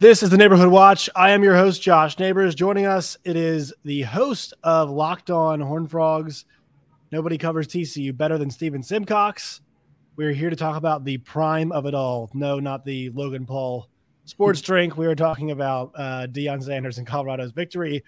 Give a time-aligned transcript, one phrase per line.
[0.00, 1.08] This is the Neighborhood Watch.
[1.14, 2.56] I am your host, Josh Neighbors.
[2.56, 6.46] Joining us, it is the host of Locked On Horned Frogs.
[7.12, 9.60] Nobody covers TCU better than Stephen Simcox.
[10.16, 12.28] We're here to talk about the prime of it all.
[12.34, 13.88] No, not the Logan Paul
[14.24, 14.96] sports drink.
[14.96, 18.02] We were talking about uh, Deion Sanders and Colorado's victory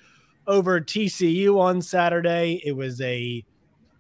[0.49, 2.61] over TCU on Saturday.
[2.65, 3.45] It was a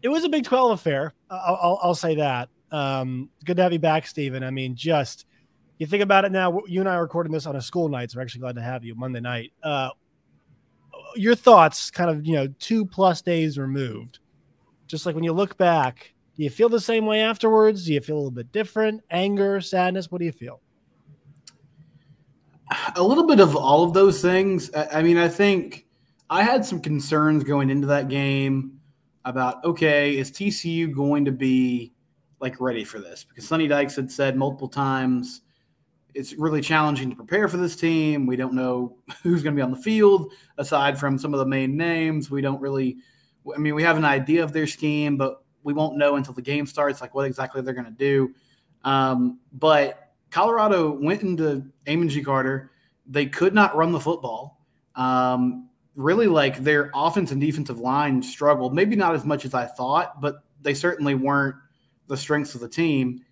[0.02, 1.14] it was a Big Twelve affair.
[1.30, 2.48] I'll, I'll, I'll say that.
[2.72, 4.42] Um, good to have you back, Stephen.
[4.42, 5.24] I mean, just
[5.78, 6.60] you think about it now.
[6.66, 8.62] You and I are recording this on a school night, so we're actually glad to
[8.62, 9.52] have you Monday night.
[9.62, 9.90] Uh,
[11.14, 14.20] your thoughts, kind of, you know, two plus days removed.
[14.86, 17.84] Just like when you look back, do you feel the same way afterwards?
[17.84, 19.02] Do you feel a little bit different?
[19.10, 20.10] Anger, sadness?
[20.10, 20.60] What do you feel?
[22.96, 24.70] A little bit of all of those things.
[24.74, 25.86] I mean, I think
[26.30, 28.78] I had some concerns going into that game
[29.24, 31.92] about okay, is TCU going to be
[32.40, 33.24] like ready for this?
[33.24, 35.42] Because Sonny Dykes had said multiple times
[36.16, 38.26] it's really challenging to prepare for this team.
[38.26, 41.46] We don't know who's going to be on the field aside from some of the
[41.46, 42.30] main names.
[42.30, 42.96] We don't really,
[43.54, 46.42] I mean, we have an idea of their scheme, but we won't know until the
[46.42, 48.34] game starts, like what exactly they're going to do.
[48.82, 52.22] Um, but Colorado went into Amon G.
[52.22, 52.70] Carter.
[53.06, 54.60] They could not run the football.
[54.94, 58.74] Um, really, like their offense and defensive line struggled.
[58.74, 61.56] Maybe not as much as I thought, but they certainly weren't
[62.06, 63.24] the strengths of the team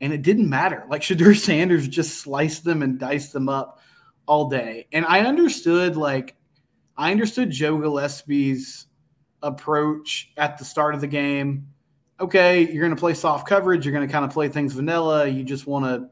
[0.00, 0.84] and it didn't matter.
[0.88, 3.80] Like Shedeur Sanders just sliced them and diced them up
[4.26, 4.86] all day.
[4.92, 6.36] And I understood, like,
[6.96, 8.86] I understood Joe Gillespie's
[9.42, 11.66] approach at the start of the game.
[12.20, 13.84] Okay, you're going to play soft coverage.
[13.84, 15.26] You're going to kind of play things vanilla.
[15.26, 16.10] You just want to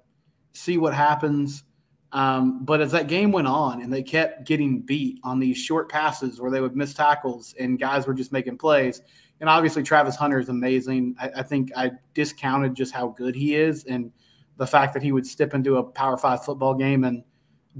[0.58, 1.64] see what happens.
[2.12, 5.90] Um, but as that game went on and they kept getting beat on these short
[5.90, 9.02] passes where they would miss tackles and guys were just making plays,
[9.40, 11.14] and obviously Travis Hunter is amazing.
[11.20, 14.10] I, I, think I discounted just how good he is and
[14.56, 17.22] the fact that he would step into a Power Five football game and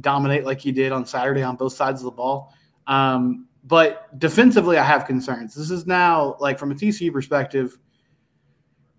[0.01, 2.55] dominate like he did on Saturday on both sides of the ball.
[2.87, 5.55] Um, but defensively, I have concerns.
[5.55, 7.77] This is now like from a TCU perspective.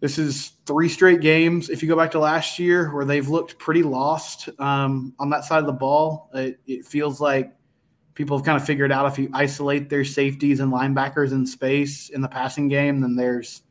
[0.01, 1.69] This is three straight games.
[1.69, 5.43] If you go back to last year, where they've looked pretty lost um, on that
[5.43, 7.53] side of the ball, it, it feels like
[8.19, 12.09] people have kind of figured out if you isolate their safeties and linebackers in space
[12.09, 13.62] in the passing game, then there's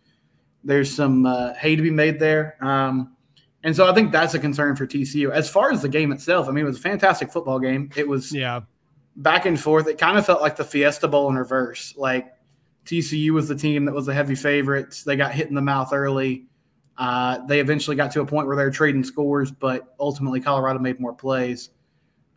[0.65, 2.57] there's some uh, hay to be made there.
[2.65, 3.15] Um,
[3.63, 5.31] and so I think that's a concern for TCU.
[5.31, 7.91] As far as the game itself, I mean, it was a fantastic football game.
[7.95, 8.63] It was yeah
[9.17, 9.87] back and forth.
[9.87, 11.95] It kind of felt like the Fiesta Bowl in reverse.
[11.99, 12.33] Like
[12.87, 15.05] TCU was the team that was the heavy favorites.
[15.05, 16.47] They got hit in the mouth early.
[16.97, 20.79] Uh, they eventually got to a point where they were trading scores, but ultimately Colorado
[20.79, 21.69] made more plays.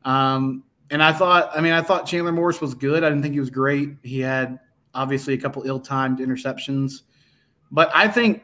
[0.04, 3.04] Um, and I thought, I mean, I thought Chandler Morris was good.
[3.04, 3.96] I didn't think he was great.
[4.04, 4.60] He had
[4.94, 7.04] obviously a couple ill-timed interceptions,
[7.72, 8.44] but I think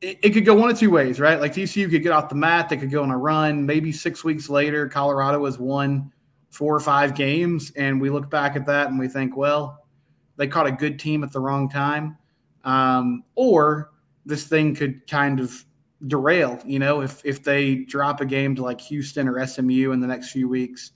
[0.00, 1.40] it, it, could go one of two ways, right?
[1.40, 3.64] Like TCU could get off the mat, they could go on a run.
[3.64, 6.12] Maybe six weeks later, Colorado has won
[6.50, 9.86] four or five games, and we look back at that and we think, well,
[10.36, 12.18] they caught a good team at the wrong time,
[12.64, 13.92] um, or
[14.26, 15.64] this thing could kind of
[16.08, 16.60] derail.
[16.66, 20.08] You know, if if they drop a game to like Houston or SMU in the
[20.08, 20.90] next few weeks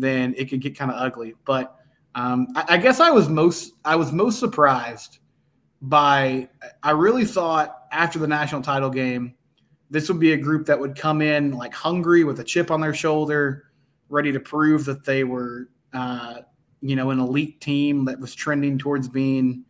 [0.00, 1.34] then it could get kind of ugly.
[1.44, 1.76] But
[2.14, 5.18] um, I, I, guess I was most I was most surprised
[5.82, 6.48] by
[6.82, 9.34] I really thought after the national title game
[9.90, 12.80] this would be a group that would come in like hungry with a chip on
[12.80, 13.70] their shoulder,
[14.08, 16.40] ready to prove that they were uh,
[16.80, 19.64] you know an elite team that was trending towards being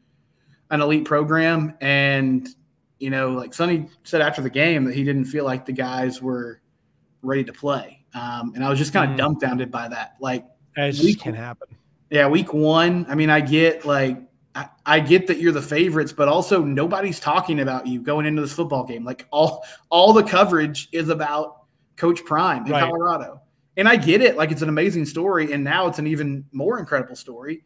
[0.70, 2.48] an elite program and
[2.98, 6.20] you know like Sonny said after the game that he didn't feel like the guys
[6.20, 6.60] were
[7.22, 9.18] ready to play um, and I was just kind of mm.
[9.18, 10.16] dumbfounded by that.
[10.20, 10.46] Like,
[10.76, 11.68] it week, can happen.
[12.10, 13.04] Yeah, week one.
[13.08, 14.18] I mean, I get like,
[14.54, 18.40] I, I get that you're the favorites, but also nobody's talking about you going into
[18.40, 19.04] this football game.
[19.04, 21.64] Like all, all the coverage is about
[21.96, 22.84] Coach Prime in Right.
[22.84, 23.42] Colorado.
[23.76, 26.78] And I get it, like it's an amazing story, and now it's an even more
[26.78, 27.62] incredible story.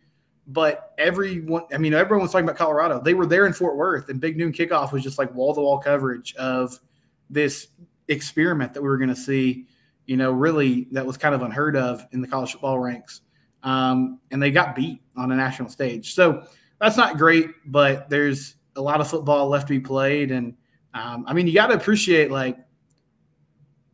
[0.48, 3.00] But everyone, I mean, everyone was talking about Colorado.
[3.00, 5.60] They were there in Fort Worth, and Big Noon Kickoff was just like wall to
[5.60, 6.80] wall coverage of
[7.28, 7.68] this
[8.08, 9.66] experiment that we were going to see.
[10.10, 13.20] You know, really, that was kind of unheard of in the college football ranks.
[13.62, 16.14] Um, and they got beat on a national stage.
[16.14, 16.48] So
[16.80, 20.32] that's not great, but there's a lot of football left to be played.
[20.32, 20.56] And
[20.94, 22.58] um, I mean, you got to appreciate like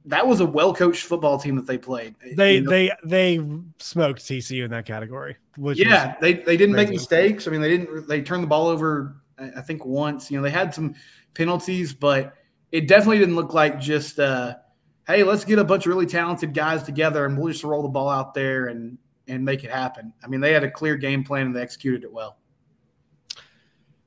[0.06, 2.14] that was a well coached football team that they played.
[2.34, 5.36] They You know, they they smoked TCU in that category.
[5.58, 7.46] Which yeah, they they didn't make mistakes.
[7.46, 8.08] I mean, they didn't.
[8.08, 9.16] They turned the ball over.
[9.38, 10.30] I think once.
[10.30, 10.94] You know, they had some
[11.34, 12.32] penalties, but
[12.72, 14.54] it definitely didn't look like just uh,
[15.06, 17.88] hey, let's get a bunch of really talented guys together and we'll just roll the
[17.88, 18.98] ball out there and
[19.28, 20.12] and make it happen.
[20.22, 22.38] I mean, they had a clear game plan and they executed it well.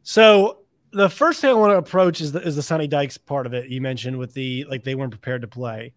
[0.04, 0.60] So
[0.92, 3.54] the first thing I want to approach is the is the Sonny Dykes part of
[3.54, 3.70] it.
[3.70, 5.94] You mentioned with the like they weren't prepared to play.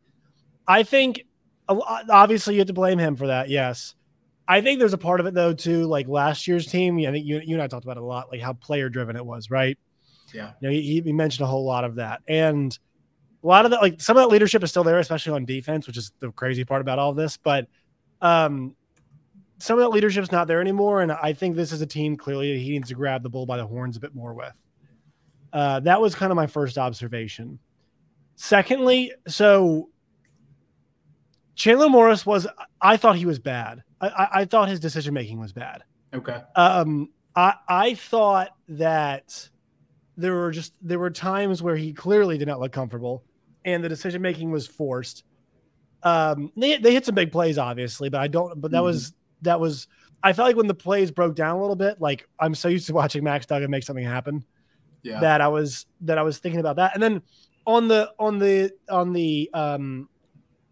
[0.67, 1.25] I think
[1.69, 3.49] obviously you have to blame him for that.
[3.49, 3.95] Yes,
[4.47, 5.87] I think there's a part of it though too.
[5.87, 8.31] Like last year's team, I think you you and I talked about it a lot,
[8.31, 9.79] like how player driven it was, right?
[10.35, 10.53] Yeah.
[10.61, 12.77] You know, he, he mentioned a whole lot of that, and
[13.43, 15.87] a lot of that, like some of that leadership is still there, especially on defense,
[15.87, 17.37] which is the crazy part about all of this.
[17.37, 17.67] But
[18.21, 18.77] um,
[19.59, 22.53] some of that leadership's not there anymore, and I think this is a team clearly
[22.53, 24.55] that he needs to grab the bull by the horns a bit more with.
[25.53, 27.59] Uh, that was kind of my first observation.
[28.37, 29.91] Secondly, so
[31.55, 32.47] Chandler Morris was,
[32.81, 33.83] I thought he was bad.
[34.01, 35.85] I, I, I thought his decision making was bad.
[36.15, 36.41] Okay.
[36.57, 39.49] Um, I I thought that
[40.17, 43.25] there were just there were times where he clearly did not look comfortable,
[43.65, 45.25] and the decision making was forced.
[46.03, 48.61] Um, they they hit some big plays, obviously, but I don't.
[48.61, 48.85] But that Mhm.
[48.85, 49.13] was
[49.43, 49.87] that was.
[50.25, 52.87] I felt like when the plays broke down a little bit, like I'm so used
[52.87, 54.45] to watching Max Duggan make something happen
[55.03, 55.21] Yeah.
[55.21, 56.95] that I was that I was thinking about that.
[56.95, 57.23] And then
[57.67, 60.09] on the on the on the um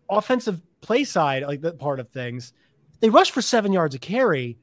[0.08, 2.52] offensive play side, like that part of things,
[3.00, 4.58] they rushed for seven yards a carry,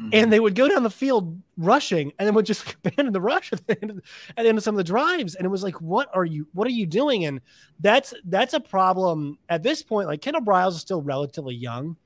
[0.00, 0.10] Mhm.
[0.12, 3.52] and they would go down the field rushing, and then would just abandon the rush
[3.52, 3.98] at the end of,
[4.36, 5.34] at the end of some of the drives.
[5.34, 7.24] And it was like, what are you what are you doing?
[7.24, 7.40] And
[7.80, 10.08] that's that's a problem at this point.
[10.08, 11.96] Like Kendal Briles is still relatively young,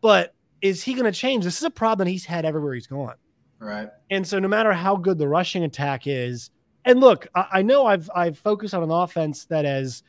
[0.00, 1.44] but is he going to change?
[1.44, 3.14] This is a problem he's had everywhere he's gone.
[3.58, 3.88] right.
[4.10, 6.50] And so no matter how good the rushing attack is,
[6.84, 10.02] and look, I, I know I've I've focused on an offense that has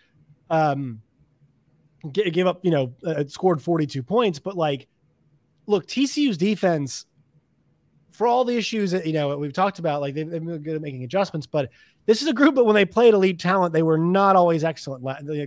[0.50, 1.02] um
[2.12, 4.88] g- give up, you know, uh, scored 42 points, but like
[5.68, 7.06] look, TCU's defense
[8.12, 10.76] for all the issues that you know we've talked about, like they've, they've been good
[10.76, 11.70] at making adjustments, but
[12.06, 15.04] this is a group that when they played elite talent, they were not always excellent.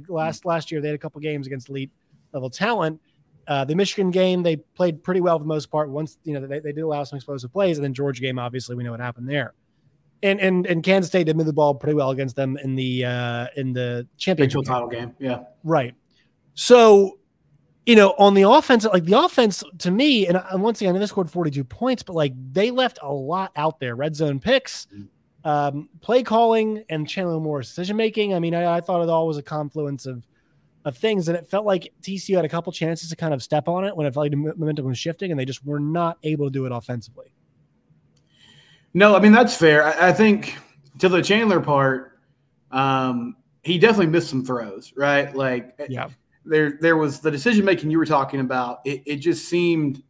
[0.08, 1.90] Last last year, they had a couple games against elite
[2.32, 3.00] level talent.
[3.46, 5.90] Uh, the Michigan game, they played pretty well for the most part.
[5.90, 8.74] Once you know they, they did allow some explosive plays, and then Georgia game, obviously,
[8.74, 9.54] we know what happened there.
[10.22, 13.04] And and and Kansas State did move the ball pretty well against them in the
[13.04, 14.64] uh, in the championship.
[14.64, 14.72] 12 game.
[14.72, 15.14] title game.
[15.18, 15.44] Yeah.
[15.62, 15.94] Right.
[16.54, 17.18] So,
[17.86, 21.06] you know, on the offense, like the offense to me, and, and once again, they
[21.06, 23.94] scored 42 points, but like they left a lot out there.
[23.94, 24.86] Red zone picks,
[25.44, 28.34] um, play calling, and Chandler Morris's decision making.
[28.34, 30.26] I mean, I, I thought it all was a confluence of
[30.86, 33.68] of things, and it felt like TCU had a couple chances to kind of step
[33.68, 36.18] on it when it felt like the momentum was shifting, and they just were not
[36.22, 37.34] able to do it offensively.
[38.94, 39.84] No, I mean that's fair.
[39.84, 40.56] I, I think
[41.00, 42.18] to the Chandler part,
[42.70, 45.34] um, he definitely missed some throws, right?
[45.34, 46.08] Like Yeah.
[46.44, 48.80] There there was the decision making you were talking about.
[48.84, 50.02] It, it just seemed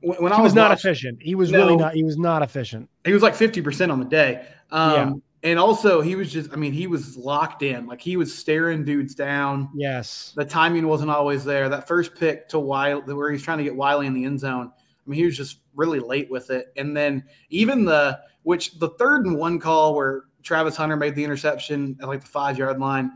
[0.00, 1.18] when, when I He was not watching- efficient.
[1.22, 1.58] He was No.
[1.58, 1.94] really not.
[1.94, 2.88] He was not efficient.
[3.04, 4.46] He was like fifty percent on the day.
[4.70, 5.12] Um, Yeah.
[5.44, 7.86] And also, he was just, I mean, he was locked in.
[7.86, 9.70] Like he was staring dudes down.
[9.72, 10.32] Yes.
[10.34, 11.68] The timing wasn't always there.
[11.68, 14.72] That first pick to Wiley, where he's trying to get Wiley in the end zone,
[14.74, 16.72] I mean, he was just really late with it.
[16.76, 21.22] And then even the, which the third and one call where Travis Hunter made the
[21.22, 23.12] interception at like the five yard line,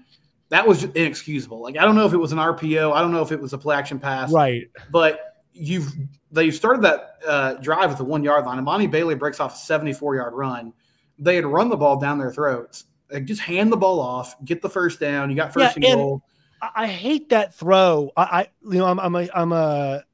[0.53, 1.63] that was inexcusable.
[1.63, 2.93] Like, I don't know if it was an RPO.
[2.93, 4.69] I don't know if it was a play action pass Right.
[4.91, 5.91] but you've
[6.31, 8.63] they started that uh, drive at the one yard line.
[8.63, 10.73] Emani Bailey breaks off a 74 yard run.
[11.19, 12.85] They had run the ball down their throats.
[13.11, 15.31] Like, just hand the ball off, get the first down.
[15.31, 16.23] You got first Yeah, and goal.
[16.61, 18.11] I I hate that throw.
[18.17, 20.05] I, I you know, I'm, I'm a, I'm a,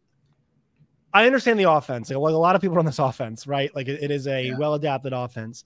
[1.13, 2.11] I understand the offense.
[2.11, 3.75] Like a lot of people on this offense, right?
[3.75, 4.57] Like it, it is a Yeah.
[4.59, 5.65] well adapted offense,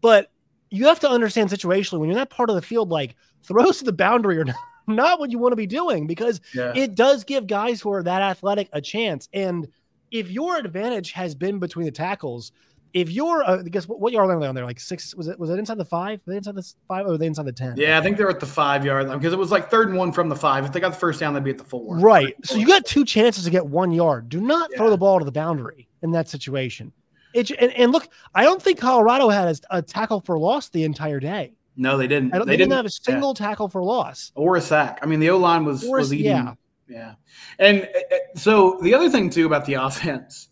[0.00, 0.30] but
[0.74, 3.78] you have to understand situationally when you're in that part of the field, like throws
[3.78, 6.72] to the boundary are not, not what you want to be doing because Yeah.
[6.74, 9.28] it does give guys who are that athletic a chance.
[9.32, 9.68] And
[10.10, 12.52] if your advantage has been between the tackles,
[12.92, 14.64] if you're, uh, guess what, what yard line are they on there?
[14.64, 15.14] Like six?
[15.16, 16.20] Was it was it inside the five?
[16.26, 17.06] Were they inside the five?
[17.06, 17.74] Or were they inside the ten?
[17.76, 19.98] yeah, I think they're at the five yard line because it was like third and
[19.98, 20.64] one from the five.
[20.64, 21.98] If they got the first down, they'd be at the four.
[21.98, 22.36] Right.
[22.44, 24.28] So you got two chances to get one yard.
[24.28, 26.92] Do not throw the ball to the boundary in that situation.
[27.34, 30.84] It, and, and look, I don't think Colorado had a, a tackle for loss the
[30.84, 31.52] entire day.
[31.76, 32.30] No, they didn't.
[32.30, 34.30] They, they didn't, didn't have a single tackle for loss.
[34.36, 35.00] or a sack.
[35.02, 36.26] I mean, the O line was Or was eating.
[36.26, 36.54] yeah.
[36.88, 37.14] yeah.
[37.58, 40.48] And uh, uh, so the other thing too about the offense,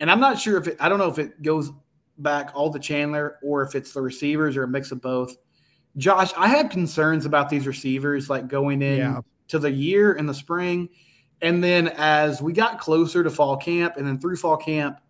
[0.00, 1.70] and I'm not sure if it, I don't know if it goes
[2.18, 5.36] back all to Chandler or if it's the receivers or a mix of both.
[5.96, 9.20] Josh, I had concerns about these receivers like going in Yeah.
[9.48, 10.90] to the year in the spring,
[11.40, 15.00] and then as we got closer to fall camp and then through fall camp,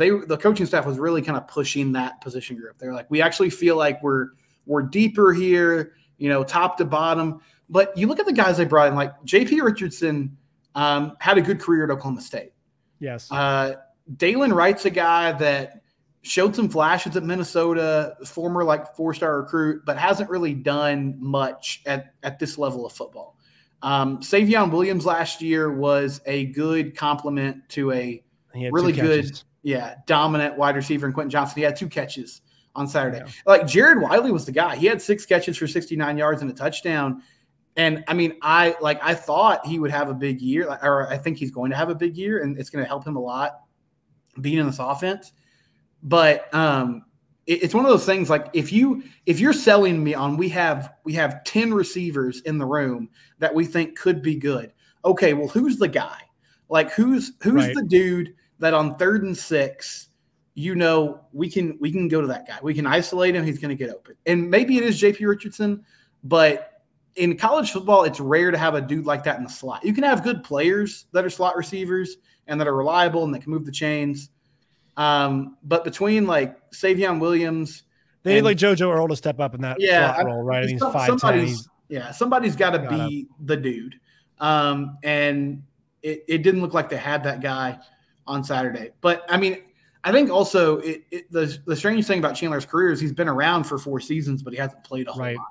[0.00, 2.78] they the coaching staff was really kind of pushing that position group.
[2.78, 4.28] They're like, we actually feel like we're
[4.64, 7.40] we're deeper here, you know, top to bottom.
[7.68, 9.60] But you look at the guys they brought in, like J.P.
[9.60, 10.36] Richardson
[10.74, 12.52] um, had a good career at Oklahoma State.
[12.98, 13.30] Yes.
[13.30, 13.74] Uh,
[14.16, 15.82] Dylan Wright's a guy that
[16.22, 21.82] showed some flashes at Minnesota, former like four star recruit, but hasn't really done much
[21.86, 23.36] at, at this level of football.
[23.82, 28.22] Um, Savion Williams last year was a good complement to a
[28.54, 29.42] He had two really good.
[29.62, 31.60] Yeah, dominant wide receiver in Quentin Johnston.
[31.60, 32.40] He had two catches
[32.74, 33.18] on Saturday.
[33.18, 33.26] Yeah.
[33.46, 34.76] Like Jared Wiley was the guy.
[34.76, 37.22] He had six catches for 69 yards and a touchdown.
[37.76, 41.18] And I mean, I like I thought he would have a big year, or I
[41.18, 43.20] think he's going to have a big year, and it's going to help him a
[43.20, 43.60] lot
[44.40, 45.32] being in this offense.
[46.02, 47.04] But um,
[47.46, 50.48] it- it's one of those things like if you if you're selling me on we
[50.50, 54.72] have we have 10 receivers in the room that we think could be good.
[55.04, 56.18] Okay, well, who's the guy?
[56.68, 57.74] Like who's who's Right.
[57.74, 60.08] the dude that on third and six,
[60.54, 62.58] you know, we can we can go to that guy.
[62.62, 64.14] We can isolate him, he's gonna get open.
[64.26, 65.84] And maybe it is JP Richardson,
[66.24, 66.82] but
[67.16, 69.84] in college football, it's rare to have a dude like that in the slot.
[69.84, 73.42] You can have good players that are slot receivers and that are reliable and that
[73.42, 74.30] can move the chains.
[74.96, 77.82] Um, but between like Savion Williams,
[78.22, 80.68] They need like JoJo Earle to step up in that Yeah, slot role, right?
[80.68, 83.96] He's some- five somebody's yeah, somebody's got to be the dude.
[84.38, 85.64] Um, and
[86.02, 87.78] it, it didn't look like they had that guy
[88.26, 88.90] on Saturday.
[89.00, 89.58] But I mean,
[90.04, 93.28] I think also it, it, the the strange thing about Chandler's career is he's been
[93.28, 95.36] around for four seasons, but he hasn't played a whole Right.
[95.36, 95.46] lot.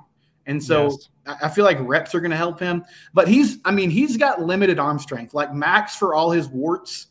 [0.46, 1.10] And so Yes.
[1.28, 2.84] I I feel like reps are going to help him.
[3.14, 5.34] But he's, I mean, he's got limited arm strength.
[5.36, 7.08] Like Max, for all his warts,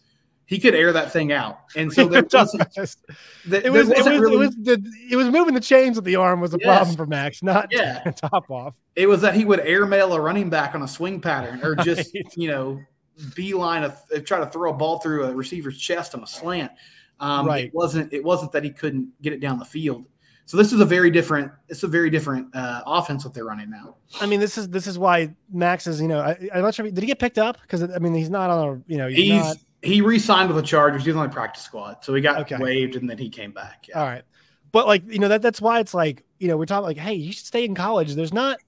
[0.46, 1.60] he could air that thing out.
[1.76, 2.64] And so there wasn't,
[3.46, 5.94] there it was it was, wasn't really- it was the it was moving the chains
[5.96, 6.66] with the arm was a Yes.
[6.78, 8.00] problem for Max, not Yeah.
[8.16, 8.74] top off.
[8.96, 12.12] It was that he would airmail a running back on a swing pattern, or just
[12.14, 12.24] Right.
[12.36, 12.80] you know,
[13.34, 16.72] beeline a try to throw a ball through a receiver's chest on a slant.
[17.20, 17.64] Um, Right.
[17.66, 18.12] It wasn't.
[18.12, 20.04] It wasn't that he couldn't get it down the field.
[20.46, 21.52] So this is a very different.
[21.68, 23.96] It's a very different uh, offense that they're running now.
[24.20, 26.00] I mean, this is this is why Max is.
[26.00, 26.86] You know, I, I'm not sure.
[26.86, 27.60] If he, did he get picked up?
[27.60, 28.82] Because I mean, he's not on a.
[28.90, 29.56] You know, he's, He's not.
[29.82, 31.04] he re-signed with the Chargers.
[31.04, 32.56] He's on the practice squad, so he got Okay.
[32.58, 33.86] waived and then he came back.
[33.88, 34.00] Yeah.
[34.00, 34.22] All right,
[34.72, 37.14] but like you know that that's why it's like you know we're talking like, hey,
[37.14, 38.14] you should stay in college.
[38.14, 38.58] There's not.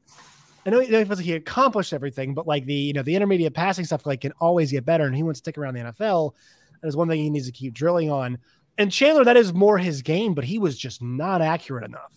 [0.66, 4.06] I know he he accomplished everything, but like the you know the intermediate passing stuff
[4.06, 6.34] like can always get better, and he wants to stick around the NFL.
[6.82, 8.38] That is one thing he needs to keep drilling on.
[8.78, 12.14] And Chandler, that is more his game, but he was just not accurate enough.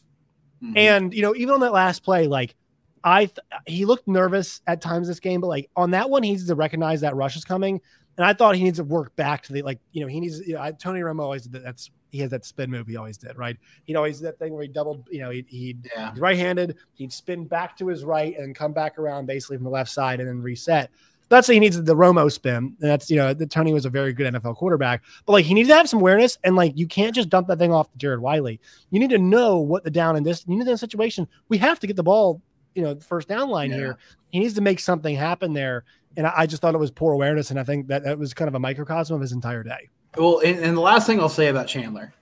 [0.64, 0.78] Mhm.
[0.78, 2.56] And you know, even on that last play, like
[3.04, 6.32] I, th- he looked nervous at times this game, but like on that one, he
[6.32, 7.82] needs to recognize that rush is coming.
[8.18, 10.40] And I thought he needs to work back to the like, you know, he needs.
[10.46, 11.64] You know, I, Tony Romo always did that.
[11.64, 12.88] That's he has that spin move.
[12.88, 13.58] He always did, right?
[13.86, 15.08] He'd always do that thing where he doubled.
[15.12, 16.12] You know, he he'd yeah.
[16.12, 16.78] he's right-handed.
[16.94, 20.20] He'd spin back to his right and come back around basically from the left side
[20.20, 20.92] and then reset.
[21.30, 22.56] That's he needs the Romo spin.
[22.58, 25.56] And that's you know, the Tony was a very good NFL quarterback, but like he
[25.56, 27.98] needs to have some awareness and like you can't just dump that thing off to
[27.98, 28.62] Jared Wiley.
[28.92, 30.46] You need to know what the down and this.
[30.48, 31.28] You need in a situation.
[31.50, 32.42] We have to get the ball,
[32.76, 33.78] you know, first down line Yeah.
[33.78, 33.98] here.
[34.30, 35.84] He needs to make something happen there.
[36.16, 38.36] And I, I just thought it was poor awareness, and I think that that was
[38.36, 39.90] kind of a microcosm of his entire day.
[40.18, 42.14] Well, and, and the last thing I'll say about Chandler,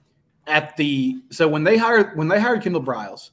[0.47, 3.31] at the so when they hired when they hired Kendal Briles,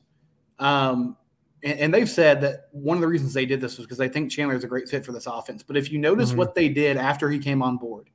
[0.58, 1.16] um,
[1.62, 4.08] and, and they've said that one of the reasons they did this was because they
[4.08, 5.62] think Chandler is a great fit for this offense.
[5.62, 6.36] But if you notice Mhm.
[6.36, 8.10] what they did after he came on board,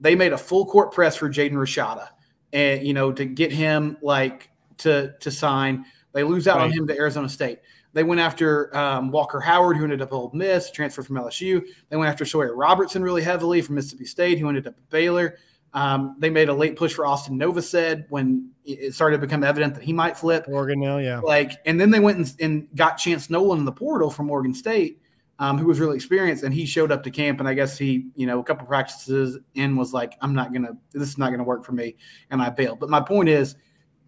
[0.00, 2.08] they made a full court press for Jaden Rashada,
[2.52, 5.84] and you know to get him like to to sign.
[6.12, 7.58] They lose out on him to Arizona State.
[7.92, 11.62] They went after um, Walker Howard, who ended up at Ole Miss, transferred from LSU.
[11.88, 15.36] They went after Sawyer Robertson really heavily from Mississippi State, who ended up at Baylor.
[15.74, 19.74] Um, they made a late push for Austin Novosad when it started to become evident
[19.74, 20.44] that he might flip.
[20.48, 21.18] Oregon now, yeah.
[21.18, 24.54] Like, and then they went and, and got Chance Nolan in the portal from Oregon
[24.54, 25.00] State,
[25.40, 27.40] um, who was really experienced, and he showed up to camp.
[27.40, 30.76] And I guess he, you know, a couple practices in was like, "I'm not gonna,
[30.92, 31.96] this is not gonna work for me,"
[32.30, 32.78] and I bailed.
[32.78, 33.56] But my point is,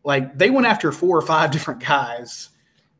[0.05, 2.51] like, they went after four or five different guys,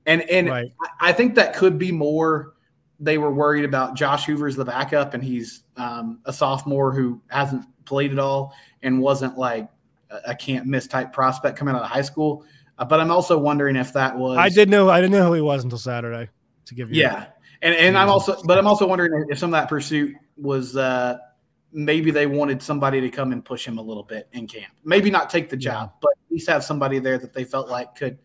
[0.07, 0.73] and and Right.
[0.83, 2.55] I- I think that could be more.
[2.99, 7.65] They were worried about Josh Hoover's the backup, and he's um, a sophomore who hasn't
[7.87, 9.69] played at all and wasn't like
[10.11, 12.45] a, can't miss type prospect coming out of high school.
[12.79, 15.35] Uh, but I'm also wondering if that was I did know I didn't know who
[15.35, 16.29] he was until Saturday.
[16.67, 17.27] To give you, yeah,
[17.63, 21.19] and and I'm also, but I'm also wondering if some of that pursuit was uh,
[21.73, 24.73] maybe they wanted somebody to come and push him a little bit in camp.
[24.85, 27.95] Maybe not take the job, but at least have somebody there that they felt like
[27.95, 28.19] could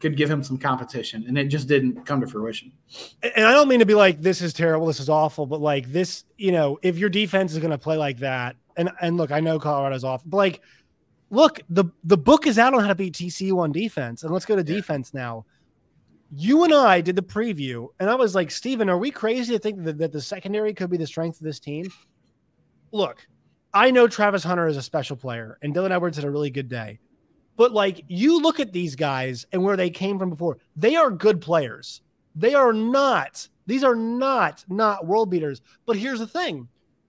[0.00, 2.72] could give him some competition, and it just didn't come to fruition.
[3.22, 5.90] And I don't mean to be like this is terrible, this is awful, but like
[5.90, 9.32] this, you know, if your defense is going to play like that, and and look,
[9.32, 10.62] I know Colorado's off, but like,
[11.30, 14.46] look, the the book is out on how to beat TCU on defense, and let's
[14.46, 14.76] go to yeah.
[14.76, 15.44] defense now.
[16.30, 19.58] You and I did the preview, and I was like, Stephen, are we crazy to
[19.58, 21.90] think that, that the secondary could be the strength of this team?
[22.92, 23.26] Look,
[23.72, 26.68] I know Travis Hunter is a special player, and Dylan Edwards had a really good
[26.68, 27.00] day.
[27.58, 31.10] But like you look at these guys and where they came from before, they are
[31.10, 32.00] good players.
[32.36, 35.60] They are not, these are not not world beaters.
[35.84, 36.68] But here's the thing.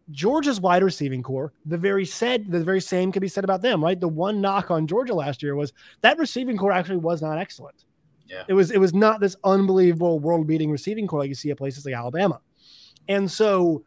[0.10, 3.84] Georgia's wide receiving core, the very said, the very same can be said about them,
[3.84, 4.00] right?
[4.00, 7.86] The one knock on Georgia last year was that receiving core actually was not excellent.
[8.27, 8.44] Yeah.
[8.48, 11.58] It was it was not this unbelievable world beating receiving core like you see at
[11.58, 12.41] places like Alabama.
[13.08, 13.84] And so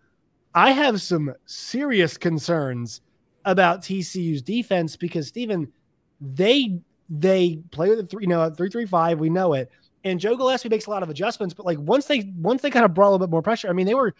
[0.54, 3.00] I have some serious concerns
[3.44, 5.72] about TCU's defense because Stephen,
[6.22, 6.78] they
[7.10, 9.18] they play with a three, you know, three three five.
[9.18, 9.70] We know it.
[10.04, 12.84] And Joe Gillespie makes a lot of adjustments, but like once they once they kind
[12.84, 14.14] of brought a little bit more pressure, I mean, they were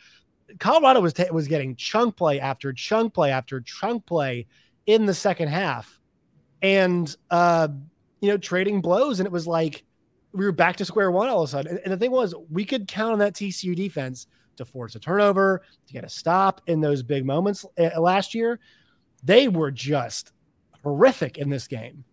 [0.59, 4.47] Colorado was t- was getting chunk play after chunk play after chunk play
[4.87, 6.01] in the second half,
[6.61, 7.69] and uh,
[8.21, 9.85] you know, trading blows, and it was like
[10.33, 11.73] we were back to square one all of a sudden.
[11.73, 14.99] And, and the thing was, we could count on that TCU defense to force a
[14.99, 18.59] turnover, to get a stop in those big moments uh, last year.
[19.23, 20.32] They were just
[20.83, 22.05] horrific in this game.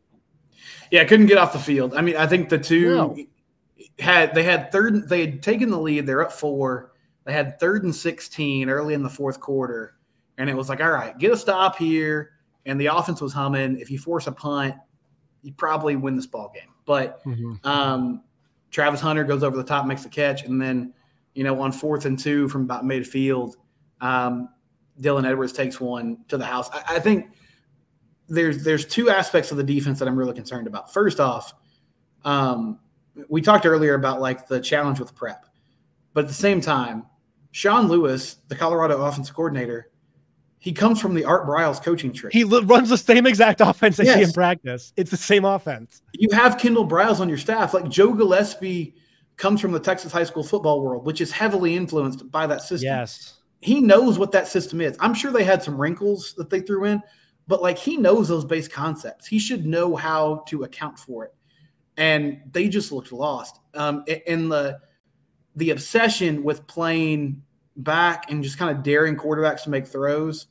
[0.91, 1.93] Yeah, couldn't get off the field.
[1.93, 3.17] I mean, I think the two no.
[3.99, 6.91] had they had third they had taken the lead, they're up 4.
[7.25, 9.99] They had third and 16 early in the fourth quarter
[10.39, 12.31] and it was like, "All right, get a stop here."
[12.65, 13.77] And the offense was humming.
[13.77, 14.75] If you force a punt,
[15.43, 16.73] you probably win this ball game.
[16.85, 17.55] But mm-hmm.
[17.67, 18.23] um,
[18.71, 20.93] Travis Hunter goes over the top, makes the catch, and then
[21.35, 23.55] you know on fourth and two from about midfield,
[24.01, 24.49] um,
[24.99, 26.69] Dylan Edwards takes one to the house.
[26.71, 27.33] I, I think
[28.29, 30.93] there's there's two aspects of the defense that I'm really concerned about.
[30.93, 31.53] First off,
[32.23, 32.79] um,
[33.27, 35.45] we talked earlier about like the challenge with prep,
[36.13, 37.05] but at the same time,
[37.51, 39.91] Sean Lewis, the Colorado offensive coordinator,
[40.59, 42.29] he comes from the Art Briles coaching tree.
[42.33, 44.17] He runs the same exact offense they yes.
[44.17, 44.93] see in practice.
[44.97, 46.01] It's the same offense.
[46.13, 47.73] You have Kendal Briles on your staff.
[47.73, 48.93] Like Joe Gillespie
[49.37, 52.87] comes from the Texas high school football world, which is heavily influenced by that system.
[52.87, 53.39] Yes.
[53.61, 54.97] He knows what that system is.
[54.99, 57.01] I'm sure they had some wrinkles that they threw in,
[57.49, 59.25] but like he knows those base concepts.
[59.25, 61.33] He should know how to account for it.
[61.97, 63.59] And they just looked lost.
[63.73, 64.79] Um, in the
[65.55, 67.41] the obsession with playing
[67.75, 70.45] back and just kind of daring quarterbacks to make throws,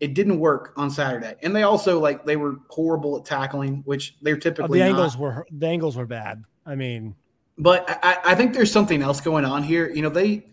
[0.00, 1.34] it didn't work on Saturday.
[1.42, 5.18] And they also like they were horrible at tackling, which they're typically oh, the angles
[5.18, 6.42] were the angles were bad.
[6.64, 7.14] I mean,
[7.58, 9.90] but I, I think there's something else going on here.
[9.90, 10.46] You know, they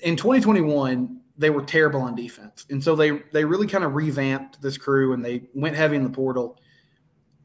[0.00, 2.66] in 2021 they were terrible on defense.
[2.70, 6.04] And so they they really kind of revamped this crew and they went heavy in
[6.04, 6.60] the portal.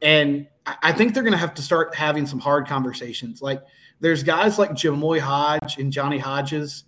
[0.02, 3.42] And I think they're going to have to start having some hard conversations.
[3.42, 3.64] Like
[4.00, 6.84] there's guys like Jamoi Hodge and Johnny Hodges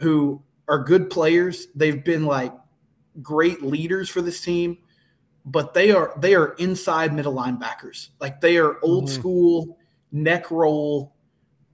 [0.00, 1.66] who are good players.
[1.74, 2.54] They've been like
[3.20, 4.78] great leaders for this team,
[5.44, 8.10] but they are they are inside middle linebackers.
[8.20, 9.14] Like they are old mm-hmm.
[9.14, 9.78] school
[10.12, 11.14] neck roll,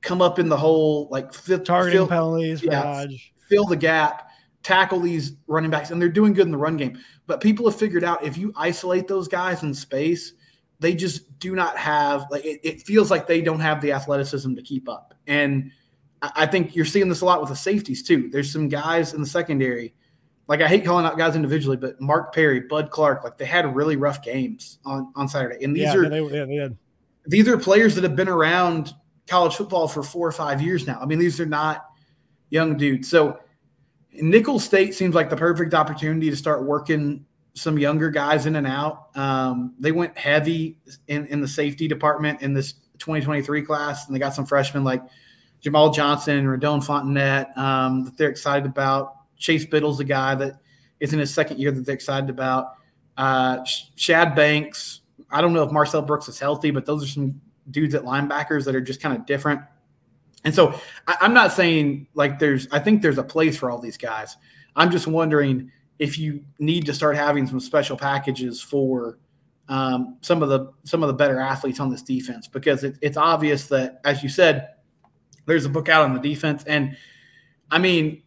[0.00, 1.30] come up in the hole, like
[1.64, 3.04] targeting fill, penalties, yeah,
[3.48, 4.31] fill the gap
[4.62, 6.98] tackle these running backs, and they're doing good in the run game.
[7.26, 10.32] But people have figured out if you isolate those guys in space,
[10.78, 14.54] they just do not have like it, it feels like they don't have the athleticism
[14.54, 15.14] to keep up.
[15.26, 15.70] And
[16.22, 18.28] I think you're seeing this a lot with the safeties too.
[18.30, 19.94] There's some guys in the secondary,
[20.46, 23.74] like I hate calling out guys individually, but Mark Perry, Bud Clark, like they had
[23.74, 25.64] really rough games on, on Saturday.
[25.64, 26.76] And these yeah, are they, yeah, they
[27.26, 28.94] these are players that have been around
[29.26, 30.98] college football for four or five years now.
[31.00, 31.86] I mean, these are not
[32.50, 33.08] young dudes.
[33.08, 33.40] So
[34.14, 38.66] Nicholls State seems like the perfect opportunity to start working some younger guys in and
[38.66, 39.16] out.
[39.16, 44.18] Um, they went heavy in, in the safety department in this 2023 class, and they
[44.18, 45.02] got some freshmen like
[45.60, 49.14] Jamal Johnson and Radone Fontenette um, that they're excited about.
[49.36, 50.60] Chase Biddle's a guy that
[51.00, 52.74] is in his second year that they're excited about.
[53.16, 53.64] Uh,
[53.96, 55.00] Shad Banks.
[55.30, 58.64] I don't know if Marcel Brooks is healthy, but those are some dudes at linebackers
[58.64, 59.60] that are just kind of different.
[60.44, 63.78] And so I, I'm not saying like there's, I think there's a place for all
[63.78, 64.36] these guys.
[64.76, 69.18] I'm just wondering if you need to start having some special packages for
[69.68, 73.16] um, some of the some of the better athletes on this defense because it, it's
[73.16, 74.70] obvious that, as you said,
[75.46, 76.96] there's a book out on the defense, and
[77.70, 78.22] I mean,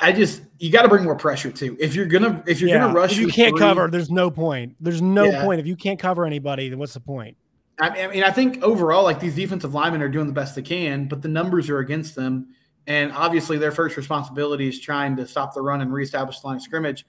[0.00, 1.76] I just you got to bring more pressure too.
[1.80, 2.78] If you're gonna if you're yeah.
[2.78, 3.88] gonna rush, if you can't three, cover.
[3.88, 4.76] There's no point.
[4.80, 5.44] There's no yeah.
[5.44, 6.68] point if you can't cover anybody.
[6.68, 7.36] Then what's the point?
[7.80, 11.08] I mean, I think overall, like these defensive linemen are doing the best they can,
[11.08, 12.48] but the numbers are against them.
[12.86, 16.56] And obviously, their first responsibility is trying to stop the run and reestablish the line
[16.56, 17.06] of scrimmage.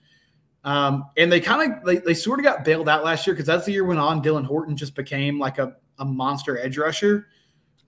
[0.64, 3.50] Um, and they kind of they, they sort of got bailed out last year because
[3.50, 7.28] as the year went on, Dylan Horton just became like a a monster edge rusher,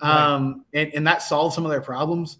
[0.01, 0.85] um, right.
[0.85, 2.37] and, and that solved some of their problems.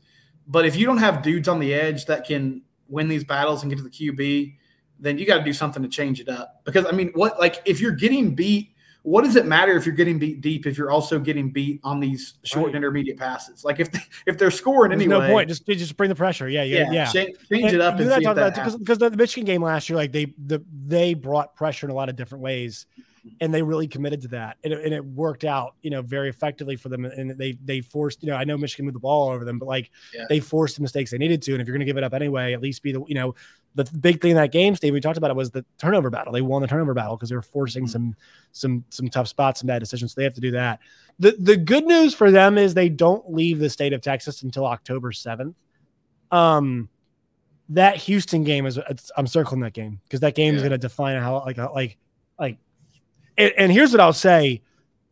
[0.47, 3.71] But if you don't have dudes on the edge that can win these battles and
[3.71, 4.55] get to the QB,
[4.99, 6.61] then you got to do something to change it up.
[6.65, 8.74] Because I mean, what like if you're getting beat
[9.05, 11.99] what does it matter if you're getting beat deep if you're also getting beat on
[11.99, 13.63] these short and intermediate passes?
[13.63, 15.47] Like if they, if they're scoring There's anyway, no point.
[15.47, 16.49] Just just bring the pressure.
[16.49, 17.05] Yeah, yeah, yeah.
[17.11, 20.11] Change, change it up and, and see because because the Michigan game last year, like
[20.11, 22.87] they the they brought pressure in a lot of different ways,
[23.41, 26.29] and they really committed to that, and it, and it worked out, you know, very
[26.29, 27.05] effectively for them.
[27.05, 29.67] And they they forced, you know, I know Michigan moved the ball over them, but
[29.67, 30.25] like yeah.
[30.29, 31.51] they forced the mistakes they needed to.
[31.51, 33.35] And if you're going to give it up anyway, at least be the, you know,
[33.75, 36.31] the big thing in that game, Steve, we talked about it was the turnover battle.
[36.31, 37.91] They won the turnover battle because they were forcing mm-hmm.
[37.91, 38.15] some
[38.53, 40.13] some some tough spots and bad decisions.
[40.13, 40.79] So they have to do that.
[41.19, 44.65] The the good news for them is they don't leave the state of Texas until
[44.65, 45.53] October 7th.
[46.31, 46.89] Um
[47.69, 48.79] that Houston game is
[49.17, 50.57] I'm circling that game because that game yeah.
[50.57, 51.97] is going to define how like like
[52.39, 52.57] like
[53.37, 54.61] and, and, here's what I'll say.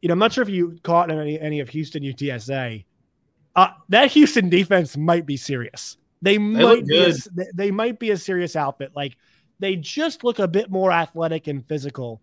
[0.01, 2.85] You know, I'm not sure if you caught any any of Houston UTSA.
[3.55, 5.97] Uh, that Houston defense might be serious.
[6.23, 7.13] They, they might be a,
[7.53, 8.93] they might be a serious outfit.
[8.95, 9.17] Like
[9.59, 12.21] they just look a bit more athletic and physical,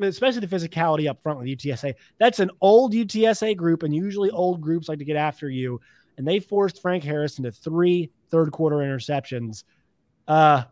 [0.00, 1.94] especially the physicality up front with UTSA.
[2.18, 5.80] That's an old UTSA group, and usually old groups like to get after you.
[6.18, 9.62] And they forced Frank Harris into three third quarter interceptions.
[10.26, 10.64] Uh,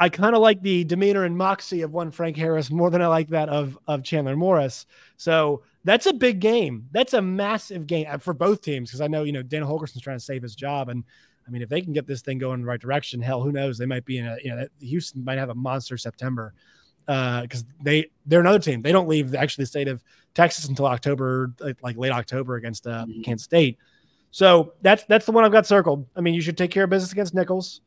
[0.00, 3.06] I kind of like the demeanor and moxie of one Frank Harris more than I
[3.06, 4.86] like that of of Chandler Morris.
[5.18, 6.88] So that's a big game.
[6.90, 10.00] That's a massive game uh, for both teams because I know you know Dan Holgorsen's
[10.00, 11.04] trying to save his job, and
[11.46, 13.52] I mean, if they can get this thing going in the right direction, hell, who
[13.52, 13.76] knows?
[13.76, 16.54] They might be in a, you know, Houston might have a monster September
[17.06, 18.82] because uh, they they're another team.
[18.82, 22.86] They don't leave actually the state of Texas until October, like, like late October against
[22.86, 23.22] uh, mm-hmm.
[23.22, 23.78] Kansas State.
[24.30, 26.06] So that's that's the one I've got circled.
[26.16, 27.80] I mean, you should take care of business against Nicholls.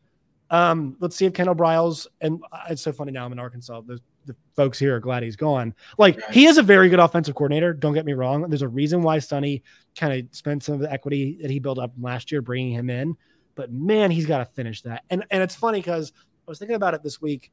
[0.50, 3.82] Um, let's see if Kendal Briles and it's so funny now I'm in Arkansas.
[3.82, 5.74] The, the folks here are glad he's gone.
[5.98, 6.32] Like right.
[6.32, 7.74] he is a very good offensive coordinator.
[7.74, 8.48] Don't get me wrong.
[8.50, 9.64] There's a reason why Sonny
[9.98, 12.90] kind of spent some of the equity that he built up last year bringing him
[12.90, 13.18] in
[13.56, 15.04] but man, he's got to finish that.
[15.10, 17.52] And and it's funny because I was thinking about it this week.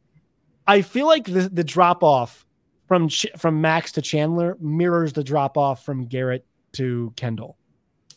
[0.67, 2.47] I feel like the, the drop off
[2.87, 7.57] from from Max to Chandler mirrors the drop off from Garrett to Kendal,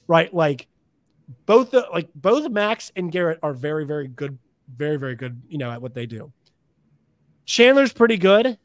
[0.08, 0.34] right?
[0.34, 0.68] Like
[1.46, 4.38] both the like both Max and Garrett are very very good,
[4.76, 5.42] very very good.
[5.48, 6.32] You know at what they do.
[7.46, 8.58] Chandler's pretty good,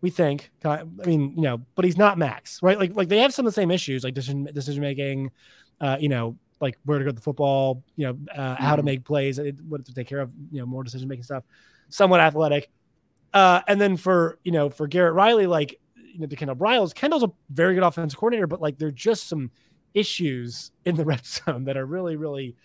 [0.00, 0.50] we think.
[0.64, 2.78] I mean, you know, but he's not Max, right?
[2.78, 5.30] Like like they have some of the same issues, like decision decision making,
[5.80, 8.80] uh, you know, like where to go to the football, you know, uh, how to
[8.80, 8.86] mm-hmm.
[8.86, 11.44] make plays, what to take care of, you know, more decision making stuff.
[11.88, 12.70] Somewhat athletic,
[13.32, 16.94] uh, and then for you know for Garrett Riley, like you know, to Kendal Briles,
[16.94, 19.50] Kendal's a very good offensive coordinator, but like there are just some
[19.94, 22.56] issues in the red zone that are really really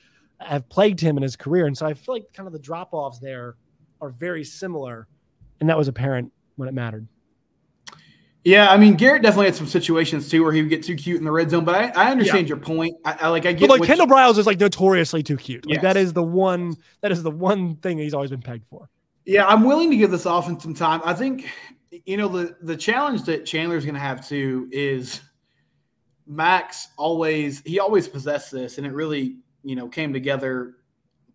[0.44, 2.90] have plagued him in his career, and so I feel like kind of the drop
[2.94, 3.56] offs there
[4.02, 5.08] are very similar,
[5.60, 7.08] and that was apparent when it mattered.
[8.44, 11.20] Yeah, I mean Garrett definitely had some situations too where he would get too cute
[11.20, 12.56] in the red zone, but I, I understand yeah.
[12.56, 12.96] your point.
[13.06, 15.66] I, I, like I get but like Kendal Briles is like notoriously too cute.
[15.68, 15.84] Like yes.
[15.84, 18.90] that is the one that is the one thing he's always been pegged for.
[19.26, 21.02] Yeah, I'm willing to give this offense some time.
[21.06, 21.48] I think
[22.06, 25.22] you know the the challenge that Chandler's going to have too is
[26.26, 30.76] Max always he always possessed this, and it really you know came together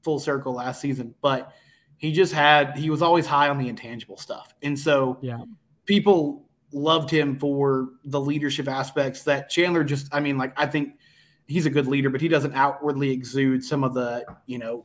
[0.02, 1.14] full circle last season.
[1.20, 1.52] But
[1.98, 5.38] he just had he was always high on the intangible stuff, and so yeah,
[5.86, 10.98] people loved him for the leadership aspects that Chandler just, I mean, like, I think
[11.46, 14.84] he's a good leader, but he doesn't outwardly exude some of the, you know,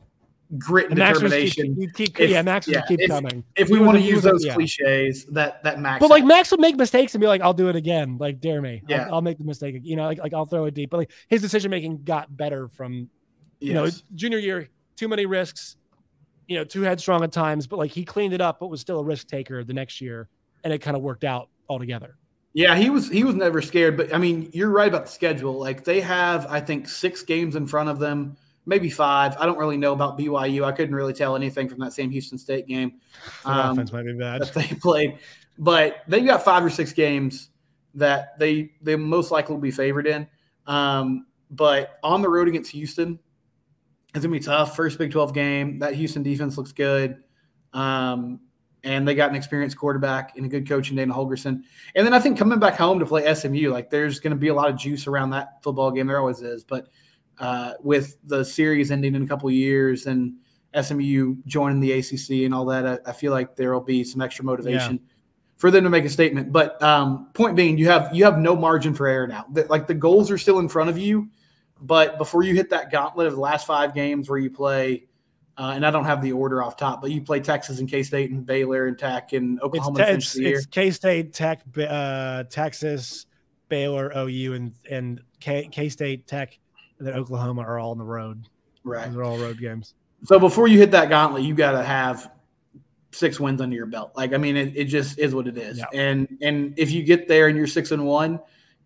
[0.58, 1.74] grit and, and determination.
[1.74, 3.44] Keep, keep, if, yeah, Max yeah, keep if, coming.
[3.56, 4.54] If we want to use those yeah.
[4.54, 6.00] cliches, that that Max.
[6.00, 8.60] But like Max would make mistakes and be like, "I'll do it again." Like, dare
[8.60, 8.82] me.
[8.86, 9.76] Yeah, I'll, I'll make the mistake.
[9.82, 10.90] You know, like, like I'll throw it deep.
[10.90, 13.08] But like his decision making got better from,
[13.62, 14.68] you know, junior year.
[14.96, 15.76] Too many risks.
[16.48, 17.66] You know, too headstrong at times.
[17.66, 20.28] But like he cleaned it up, but was still a risk taker the next year,
[20.64, 22.16] and it kind of worked out altogether.
[22.54, 25.58] Yeah, he was he was never scared, but I mean, you're right about the schedule.
[25.58, 29.34] Like they have, I think, six games in front of them, maybe five.
[29.38, 30.64] I don't really know about BYU.
[30.64, 33.00] I couldn't really tell anything from that same Houston State game.
[33.46, 35.18] Um, offense might be bad that they played,
[35.56, 37.48] but they've got five or six games
[37.94, 40.26] that they they most likely will be favored in.
[40.66, 43.18] Um, but on the road against Houston,
[44.14, 44.76] it's gonna be tough.
[44.76, 45.78] First Big Twelve game.
[45.78, 47.22] That Houston defense looks good.
[47.72, 48.40] Um,
[48.84, 51.62] and they got an experienced quarterback and a good coach in Dana Holgorsen.
[51.94, 54.48] And then I think coming back home to play SMU, like there's going to be
[54.48, 56.06] a lot of juice around that football game.
[56.08, 56.88] There always is, but
[57.38, 60.34] uh, with the series ending in a couple years and
[60.80, 64.20] SMU joining the ACC and all that, I, I feel like there will be some
[64.20, 65.12] extra motivation yeah.
[65.56, 66.52] for them to make a statement.
[66.52, 69.46] But um, point being, you have you have no margin for error now.
[69.52, 71.28] The, like the goals are still in front of you,
[71.82, 75.06] but before you hit that gauntlet of the last five games where you play
[75.58, 78.02] uh, and I don't have the order off top, but you play Texas and K
[78.02, 80.00] State and Baylor and Tech and Oklahoma.
[80.00, 83.26] It's, it's, it's K State, Tech, uh, Texas,
[83.68, 86.58] Baylor, OU, and and K State, Tech,
[86.98, 88.48] and then Oklahoma are all on the road.
[88.84, 89.12] Right.
[89.12, 89.94] they're all road games.
[90.24, 92.32] So before you hit that gauntlet, you got to have
[93.12, 94.12] six wins under your belt.
[94.16, 95.78] Like I mean, it, it just is what it is.
[95.78, 95.84] Yeah.
[95.92, 98.40] And and if you get there and you're six and one,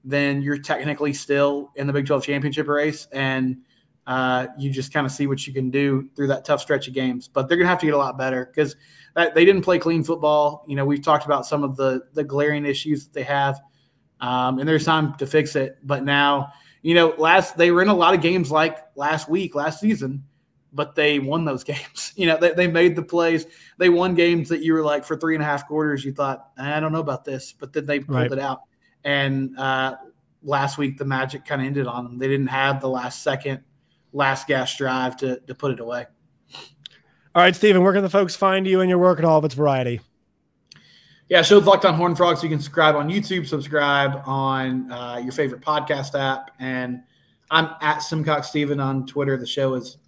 [0.07, 3.59] then you're technically still in the Big Twelve championship race, and
[4.07, 6.95] uh, you just kind of see what you can do through that tough stretch of
[6.95, 7.29] games.
[7.29, 8.77] But they're gonna have to get a lot better because
[9.17, 10.65] they didn't play clean football.
[10.69, 13.61] You know, we've talked about some of the the glaring issues that they have,
[14.21, 15.79] um, and there's time to fix it.
[15.83, 19.55] But now, you know, last they were in a lot of games like last week,
[19.55, 20.23] last season
[20.73, 22.13] but they won those games.
[22.17, 23.47] You know, they, they made the plays.
[23.79, 26.51] They won games that you were like for three and a half quarters, you thought,
[26.59, 28.33] I don't know about this, but then they pulled Right.
[28.33, 28.61] it out.
[29.07, 29.97] And uh,
[30.43, 32.19] last week, the magic kind of ended on them.
[32.19, 33.63] They didn't have the last second,
[34.13, 36.07] last gas drive to, to put it away.
[37.35, 39.45] All right, Stephen, where can the folks find you and your work and all of
[39.45, 40.01] its variety?
[41.29, 42.43] Yeah, show's Locked on Horned Frogs.
[42.43, 46.51] You can subscribe on YouTube, subscribe on uh, your favorite podcast app.
[46.59, 47.03] And
[47.51, 49.37] I'm at Simcox Steven on Twitter.
[49.37, 49.99] The show is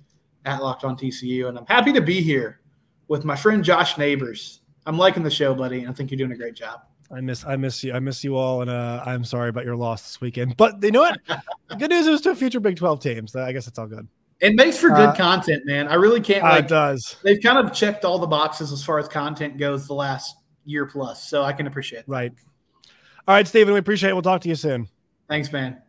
[0.45, 1.49] at Locked on TCU.
[1.49, 2.61] And I'm happy to be here
[3.07, 4.61] with my friend Josh Neighbors.
[4.87, 5.81] I'm liking the show, buddy.
[5.81, 6.81] And I think you're doing a great job.
[7.11, 7.93] I miss I miss you.
[7.95, 10.57] I miss you all, and uh, I'm sorry about your loss this weekend.
[10.59, 11.19] But you know what?
[11.79, 13.35] Good news is to future Big 12 teams.
[13.35, 14.07] I guess it's all good.
[14.41, 15.89] It makes for good Uh, content, man.
[15.89, 17.17] I really can't Uh, like it does.
[17.25, 20.87] they've kind of checked all the boxes as far as content goes the last year
[20.87, 21.29] plus.
[21.29, 22.05] So I can appreciate it.
[22.07, 22.33] Right.
[23.27, 24.13] All right, Stephen, we appreciate it.
[24.13, 24.87] We'll talk to you soon.
[25.29, 25.83] Thanks, man.